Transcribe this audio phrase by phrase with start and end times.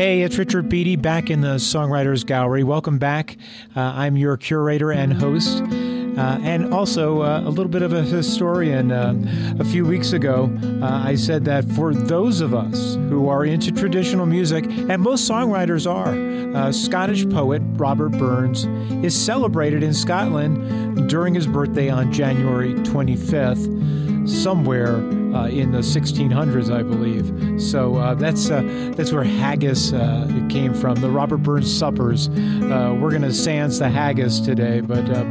[0.00, 2.64] Hey, it's Richard Beattie back in the Songwriters Gallery.
[2.64, 3.36] Welcome back.
[3.76, 5.60] Uh, I'm your curator and host.
[5.60, 8.92] Uh, and also uh, a little bit of a historian.
[8.92, 9.12] Uh,
[9.58, 10.50] a few weeks ago,
[10.80, 15.30] uh, I said that for those of us who are into traditional music, and most
[15.30, 18.64] songwriters are, uh, Scottish poet Robert Burns
[19.04, 26.74] is celebrated in Scotland during his birthday on January 25th, somewhere uh, in the 1600s,
[26.74, 27.60] I believe.
[27.62, 28.62] So uh, that's uh,
[28.96, 30.96] that's where haggis uh, came from.
[30.96, 32.28] The Robert Burns suppers.
[32.28, 35.24] Uh, we're going to sans the haggis today, but uh,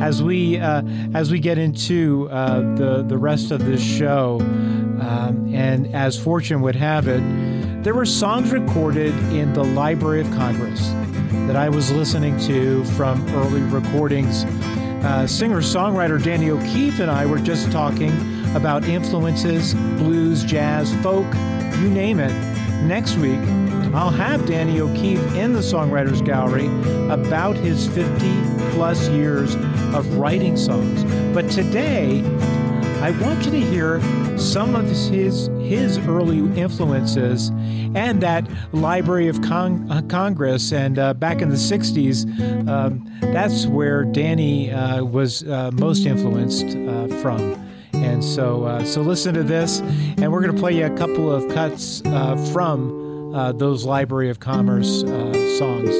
[0.00, 6.18] as we as we get into the the rest of this show, um, and as
[6.18, 7.22] fortune would have it,
[7.84, 10.88] there were songs recorded in the Library of Congress
[11.46, 14.42] that I was listening to from early recordings.
[15.30, 18.10] Singer songwriter Danny O'Keefe and I were just talking
[18.54, 21.26] about influences, blues, jazz, folk,
[21.80, 22.32] you name it.
[22.84, 23.40] Next week,
[23.94, 26.66] I'll have Danny O'Keefe in the Songwriters Gallery
[27.12, 28.10] about his 50
[28.72, 29.54] plus years
[29.94, 31.04] of writing songs.
[31.32, 32.22] But today,
[33.00, 34.00] I want you to hear
[34.38, 37.50] some of his his early influences
[37.94, 40.72] and that Library of Con- uh, Congress.
[40.72, 46.76] And uh, back in the '60s, um, that's where Danny uh, was uh, most influenced
[46.76, 47.63] uh, from.
[48.04, 51.32] And so, uh, so listen to this, and we're going to play you a couple
[51.32, 55.90] of cuts uh, from uh, those Library of Commerce uh, songs.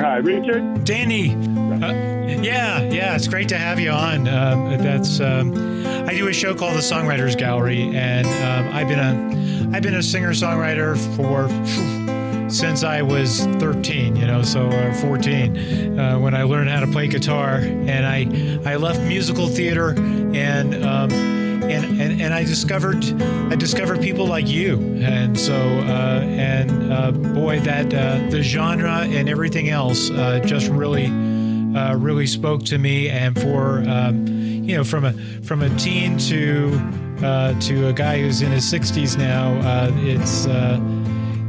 [0.00, 0.84] Hi, Richard.
[0.84, 1.34] Danny.
[1.34, 1.92] Uh,
[2.42, 4.28] yeah, yeah, it's great to have you on.
[4.28, 5.52] Um, that's um,
[6.06, 9.96] I do a show called the Songwriters Gallery, and um, I've been a I've been
[9.96, 11.48] a singer songwriter for
[12.50, 16.86] since I was 13, you know, so uh, 14 uh, when I learned how to
[16.86, 20.84] play guitar, and I I left musical theater and.
[20.84, 23.04] Um, and, and, and I discovered
[23.52, 29.00] I discovered people like you, and so uh, and uh, boy, that uh, the genre
[29.00, 31.10] and everything else uh, just really
[31.98, 33.10] really spoke to me.
[33.10, 34.37] And for um,
[34.68, 35.12] you know, from a
[35.42, 36.78] from a teen to
[37.22, 40.78] uh, to a guy who's in his 60s now, uh, it's uh,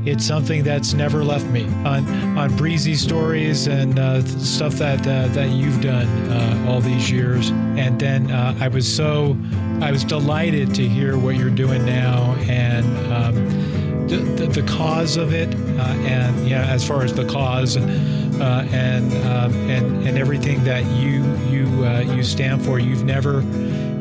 [0.05, 1.65] it's something that's never left me.
[1.85, 2.07] On
[2.37, 7.49] on breezy stories and uh, stuff that uh, that you've done uh, all these years,
[7.49, 9.37] and then I was so
[9.81, 12.85] I was delighted to hear what you're doing now and.
[13.13, 13.69] Um,
[14.09, 17.75] the, the, the, cause of it, and yeah, as far as the cause,
[18.41, 21.67] and um, and and everything that you you
[22.15, 23.41] you stand for, you've never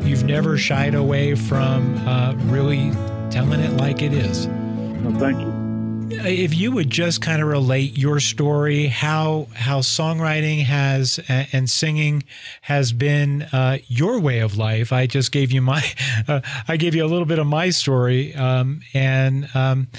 [0.09, 2.91] You've never shied away from uh, really
[3.29, 4.47] telling it like it is.
[4.47, 6.19] Well, thank you.
[6.27, 12.23] If you would just kind of relate your story, how how songwriting has and singing
[12.61, 14.91] has been uh, your way of life.
[14.91, 15.83] I just gave you my,
[16.27, 19.89] uh, I gave you a little bit of my story, um, and um,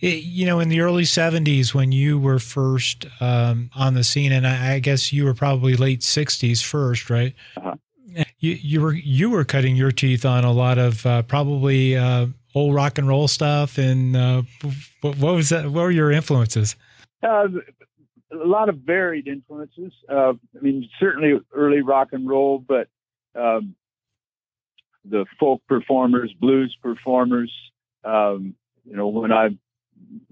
[0.00, 4.32] it, you know, in the early '70s when you were first um, on the scene,
[4.32, 7.34] and I, I, guess you were probably late '60s first, right?
[7.56, 7.74] Uh-huh
[8.38, 12.26] you, you were you were cutting your teeth on a lot of uh, probably uh,
[12.54, 13.78] old rock and roll stuff.
[13.78, 14.42] And uh,
[15.00, 15.66] what, what, was that?
[15.66, 16.76] What were your influences?
[17.22, 17.48] Uh,
[18.32, 19.92] a lot of varied influences.
[20.08, 22.88] Uh, I mean, certainly early rock and roll, but
[23.34, 23.74] um,
[25.04, 27.52] the folk performers, blues performers.
[28.04, 29.50] Um, you know, when I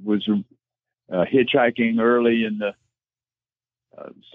[0.03, 0.28] was
[1.12, 2.75] uh, hitchhiking early in the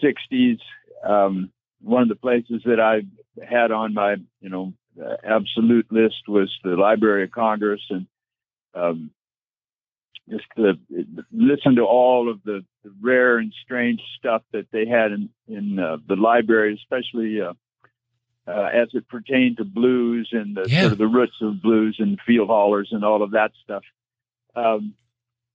[0.03, 0.59] '60s.
[1.03, 3.01] Um, one of the places that I
[3.45, 8.07] had on my, you know, uh, absolute list was the Library of Congress and
[8.75, 9.11] um,
[10.29, 10.73] just to
[11.31, 15.79] listen to all of the, the, rare and strange stuff that they had in, in
[15.79, 17.53] uh, the library, especially uh,
[18.47, 20.81] uh, as it pertained to blues and the, yeah.
[20.81, 23.83] sort of the roots of blues and field hollers and all of that stuff.
[24.55, 24.93] Um,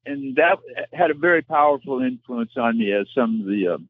[0.09, 0.59] and that
[0.93, 3.89] had a very powerful influence on me as some of the um,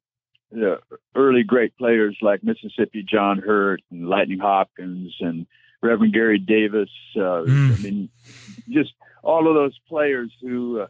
[0.50, 0.78] the
[1.14, 5.46] early great players like Mississippi John Hurt and Lightnin' Hopkins and
[5.82, 6.90] Reverend Gary Davis.
[7.14, 7.78] Uh, mm.
[7.78, 8.08] I mean,
[8.68, 10.86] just all of those players who uh,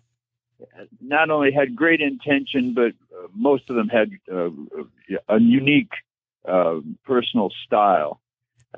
[1.01, 4.51] not only had great intention, but uh, most of them had uh,
[5.29, 5.93] a unique
[6.47, 8.21] uh, personal style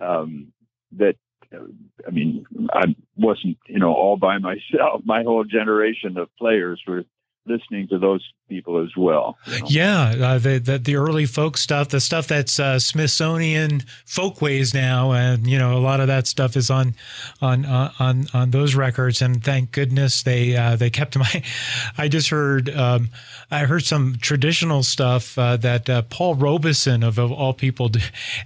[0.01, 0.53] um,
[0.93, 1.17] that.
[1.53, 5.03] I mean, I wasn't, you know, all by myself.
[5.05, 7.05] My whole generation of players were
[7.47, 9.39] listening to those people as well.
[9.47, 9.67] You know?
[9.69, 15.13] Yeah, uh, the, the, the early folk stuff, the stuff that's uh, Smithsonian folkways now,
[15.13, 16.95] and you know a lot of that stuff is on
[17.41, 19.23] on uh, on on those records.
[19.23, 21.43] And thank goodness they uh, they kept my.
[21.99, 23.09] I just heard um,
[23.51, 27.91] I heard some traditional stuff uh, that uh, Paul Robeson of, of all people,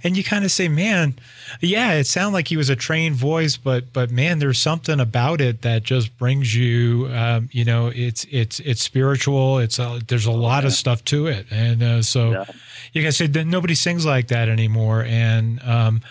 [0.03, 1.15] and you kind of say, man,
[1.61, 5.41] yeah, it sounded like he was a trained voice, but but man, there's something about
[5.41, 9.59] it that just brings you, um, you know, it's it's it's spiritual.
[9.59, 10.67] It's a, there's a lot yeah.
[10.67, 12.45] of stuff to it, and uh, so yeah.
[12.93, 15.03] you guys say that nobody sings like that anymore.
[15.03, 16.01] And um,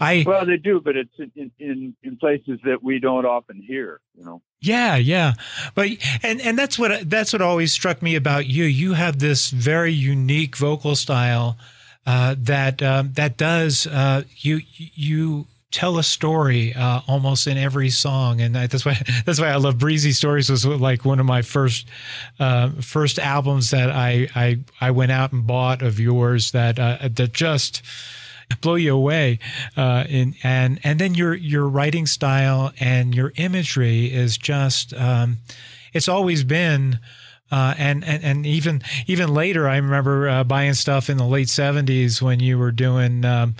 [0.00, 4.00] I well, they do, but it's in, in in places that we don't often hear.
[4.16, 4.42] You know.
[4.60, 5.34] Yeah, yeah,
[5.74, 5.90] but
[6.22, 8.64] and and that's what that's what always struck me about you.
[8.64, 11.56] You have this very unique vocal style
[12.06, 17.90] uh, that um, that does uh, you you tell a story uh, almost in every
[17.90, 21.42] song, and that's why that's why I love Breezy Stories was like one of my
[21.42, 21.88] first
[22.38, 27.08] uh, first albums that I, I I went out and bought of yours that uh,
[27.10, 27.82] that just
[28.60, 29.40] blow you away.
[29.76, 35.38] Uh, in, and and then your your writing style and your imagery is just um,
[35.92, 37.00] it's always been.
[37.50, 41.48] Uh, and, and and even even later, I remember uh, buying stuff in the late
[41.48, 43.54] '70s when you were doing um,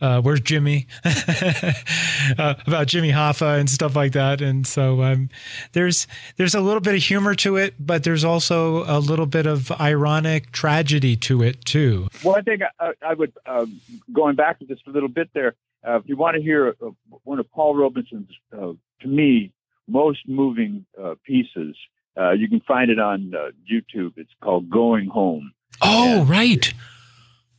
[0.00, 4.40] uh, "Where's Jimmy?" uh, about Jimmy Hoffa and stuff like that.
[4.40, 5.30] And so um,
[5.72, 9.46] there's there's a little bit of humor to it, but there's also a little bit
[9.46, 12.08] of ironic tragedy to it too.
[12.22, 13.80] Well, I think I, I would um,
[14.12, 15.54] going back to just a little bit there.
[15.86, 16.90] Uh, if you want to hear uh,
[17.24, 18.78] one of Paul Robeson's, to
[19.08, 19.52] me,
[19.88, 20.86] most moving
[21.26, 21.76] pieces
[22.16, 24.12] uh, you can find it on uh, YouTube.
[24.16, 25.52] It's called Going Home.
[25.82, 26.72] Oh, and right.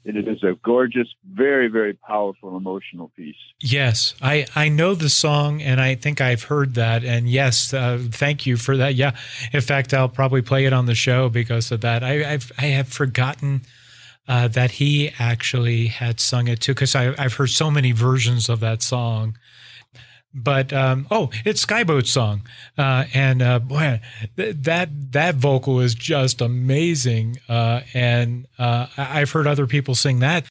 [0.03, 3.35] It, it is a gorgeous, very, very powerful, emotional piece.
[3.59, 7.03] Yes, I, I know the song, and I think I've heard that.
[7.03, 8.95] And yes, uh, thank you for that.
[8.95, 9.15] Yeah,
[9.51, 12.03] in fact, I'll probably play it on the show because of that.
[12.03, 13.61] I I've, I have forgotten.
[14.27, 18.59] Uh, that he actually had sung it too, because I've heard so many versions of
[18.61, 19.37] that song
[20.35, 22.41] but um, oh, it's Skye Boat song,
[22.77, 24.01] uh, and uh, boy,
[24.35, 27.37] th- that that vocal is just amazing.
[27.47, 30.45] Uh, and uh, I've heard other people sing that.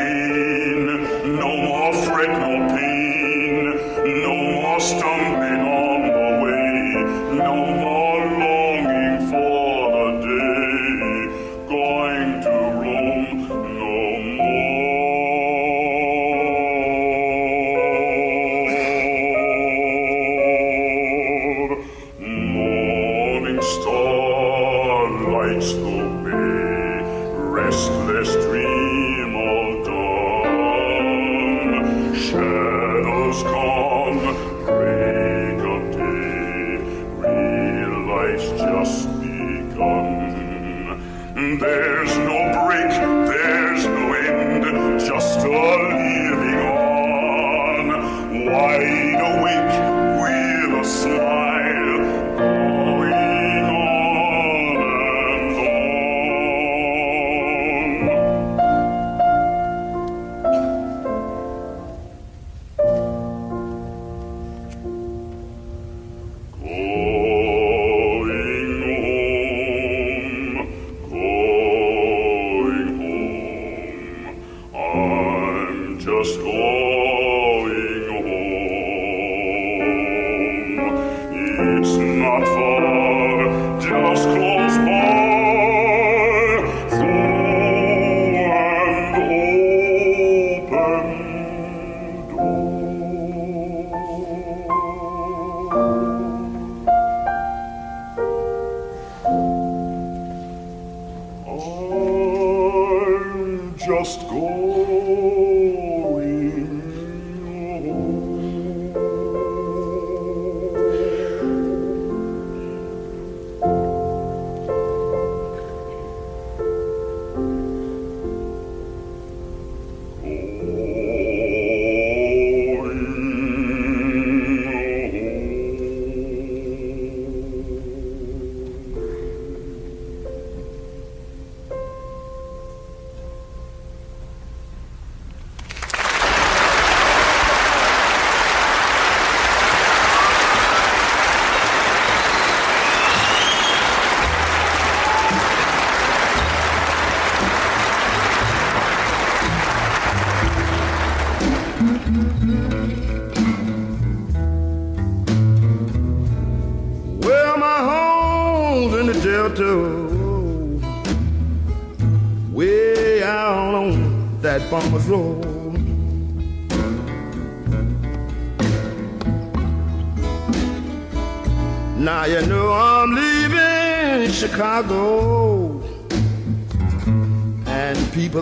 [0.00, 0.39] Restless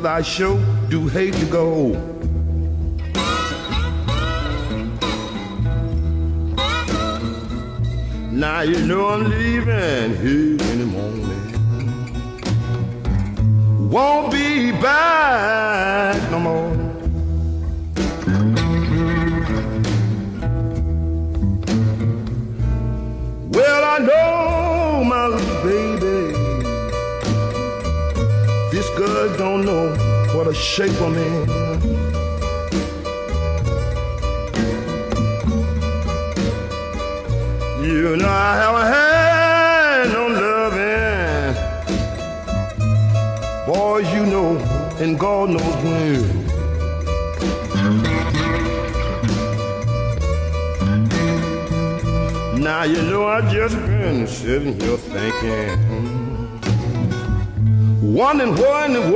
[0.05, 0.59] I show
[0.91, 1.93] do hate to go.
[8.31, 11.49] Now you know I'm leaving here in the morning.
[13.89, 16.68] Won't be back no more.
[29.63, 31.49] Don't know what a shape I'm in.
[37.83, 41.55] You know I haven't had no loving.
[43.67, 44.59] Boys, you know,
[45.01, 46.47] and God knows when.
[52.63, 56.18] Now you know I just been sitting here thinking hmm.
[58.15, 59.13] Wondering what in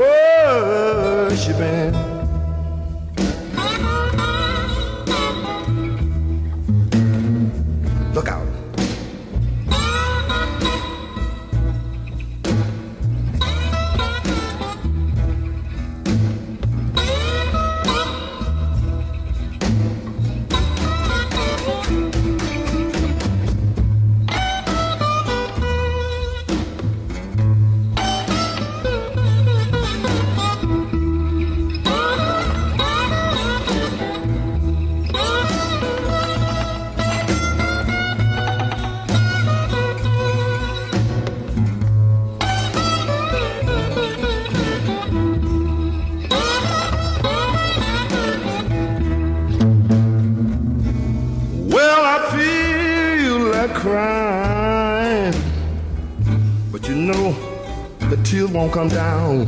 [58.72, 59.46] come down.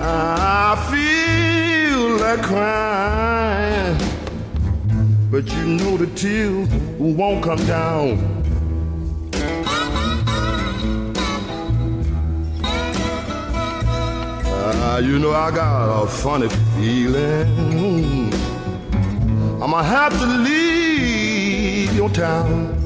[0.00, 3.98] I feel like crying,
[5.30, 6.68] but you know the tears
[6.98, 8.18] won't come down.
[14.46, 18.32] Uh, you know I got a funny feeling.
[19.62, 22.83] I'ma have to leave your town.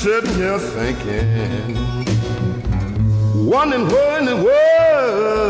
[0.00, 1.74] Sitting here thinking,
[3.46, 5.49] wondering where in the world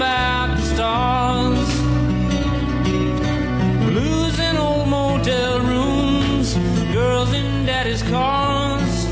[0.00, 1.70] about the stars.
[3.90, 6.54] Blues in old motel rooms,
[6.90, 9.04] girls in daddy's cars.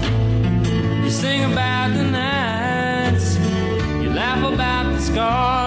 [1.04, 3.36] You sing about the nights,
[4.02, 5.57] you laugh about the scars.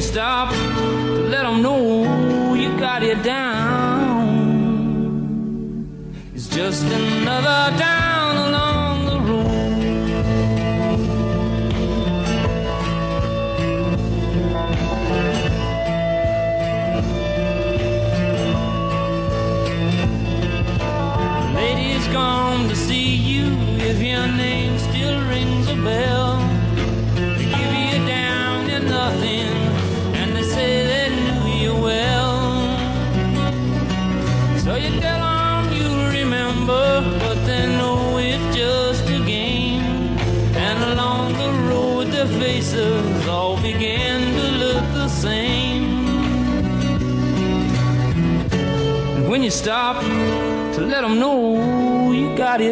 [0.00, 4.22] Stop to let them know you got it down.
[6.34, 7.76] It's just another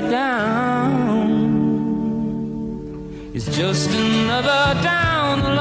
[0.01, 1.01] down.
[3.35, 5.55] It's just another down the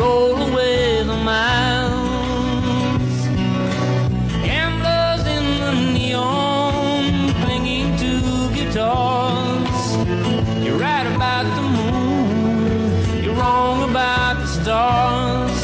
[0.00, 3.16] roll away the miles.
[4.46, 7.04] Gamblers in the neon,
[7.42, 8.12] clinging to
[8.56, 9.82] guitars.
[10.64, 15.58] You're right about the moon, you're wrong about the stars.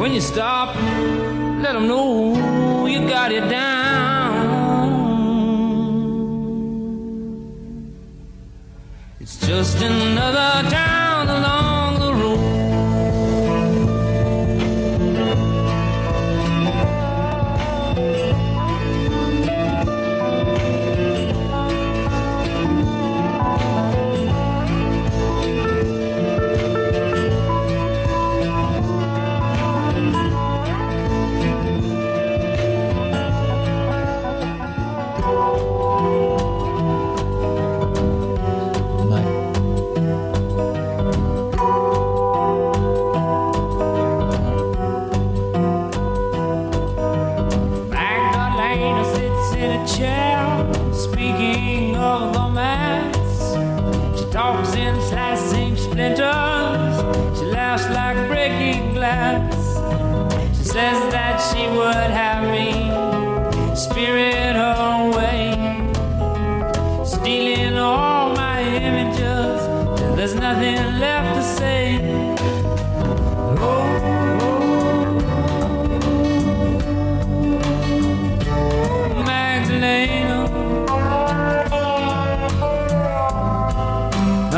[0.00, 0.74] when you stop,
[1.64, 4.42] let them know you got it down.
[9.20, 11.01] It's just another time.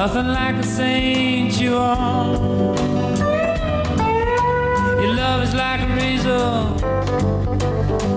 [0.06, 2.36] Nothing like a saint you are.
[5.00, 6.68] Your love is like a razor.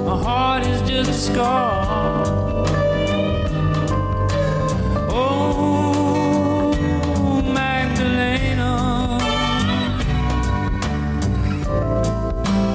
[0.04, 2.26] My heart is just a scar.
[5.10, 6.74] Oh,
[7.54, 8.72] Magdalena.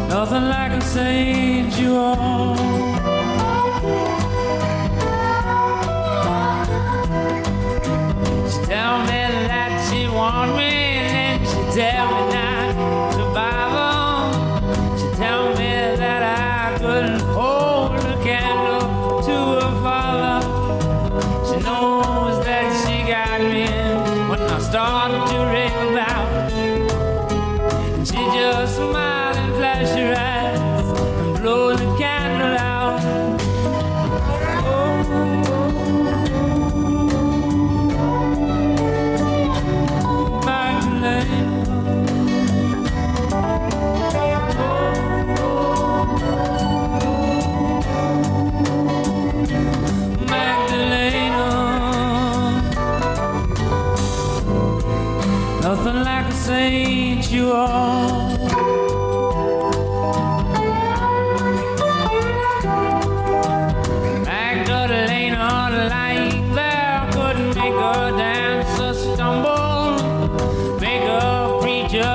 [0.08, 2.71] Nothing like a saint you are.
[24.72, 26.11] Started to rave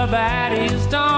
[0.10, 1.17] preacher bite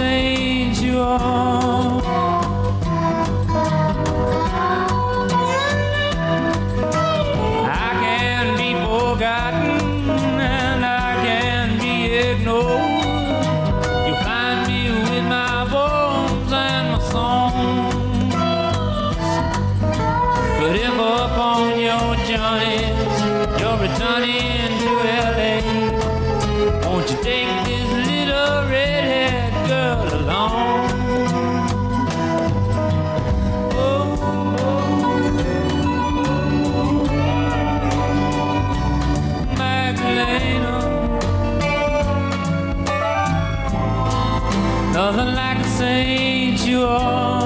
[0.00, 1.99] saint you are.
[45.80, 47.39] Saint you are.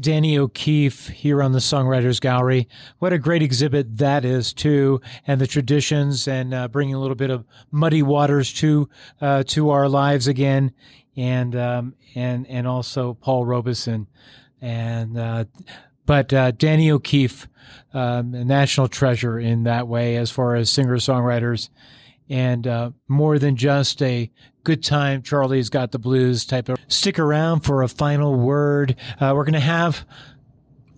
[0.00, 2.66] Danny O'Keefe here on the Songwriters Gallery.
[2.98, 7.16] What a great exhibit that is, too, and the traditions and uh, bringing a little
[7.16, 8.88] bit of muddy waters to
[9.20, 10.72] uh, to our lives again,
[11.16, 14.06] and um, and and also Paul Robeson,
[14.60, 15.44] and uh,
[16.06, 17.46] but uh, Danny O'Keefe,
[17.92, 21.68] um, a national treasure in that way as far as singer songwriters,
[22.30, 24.30] and uh, more than just a
[24.64, 25.22] good time.
[25.22, 26.78] Charlie's got the blues type of.
[26.88, 28.96] Stick around for a final word.
[29.20, 30.06] Uh, we're going to have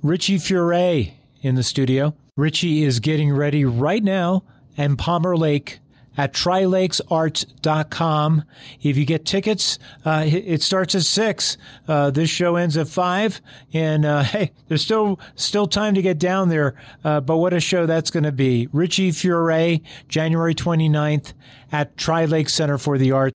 [0.02, 2.14] Richie Furay in the studio.
[2.36, 4.44] Richie is getting ready right now
[4.76, 5.80] and Palmer Lake
[6.16, 8.44] at trilakesarts.com.
[8.82, 11.56] If you get tickets, uh, it starts at six.
[11.88, 13.40] Uh, this show ends at five,
[13.72, 16.74] and uh, hey, there's still still time to get down there.
[17.04, 18.68] Uh, but what a show that's going to be!
[18.72, 21.32] Richie Furay, January 29th
[21.70, 23.30] at Tri Lake Center for the Arts.